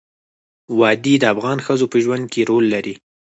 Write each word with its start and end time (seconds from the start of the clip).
وادي 0.79 1.15
د 1.19 1.23
افغان 1.33 1.57
ښځو 1.65 1.85
په 1.91 1.97
ژوند 2.03 2.25
کې 2.33 2.41
رول 2.49 2.65
لري. 2.73 2.95